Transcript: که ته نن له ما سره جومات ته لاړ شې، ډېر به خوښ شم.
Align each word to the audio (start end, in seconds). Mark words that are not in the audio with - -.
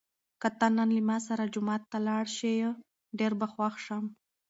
که 0.41 0.49
ته 0.59 0.67
نن 0.77 0.89
له 0.95 1.01
ما 1.07 1.17
سره 1.27 1.51
جومات 1.53 1.81
ته 1.91 1.97
لاړ 2.07 2.25
شې، 2.37 2.53
ډېر 3.19 3.31
به 3.39 3.47
خوښ 3.53 3.75
شم. 3.85 4.03